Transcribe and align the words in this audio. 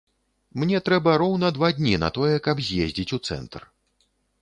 Мне 0.63 0.79
трэба 0.87 1.13
роўна 1.23 1.47
два 1.59 1.71
дні 1.81 1.95
на 2.07 2.11
тое, 2.19 2.33
каб 2.51 2.65
з'ездзіць 2.71 3.11
у 3.19 3.25
цэнтр. 3.29 3.73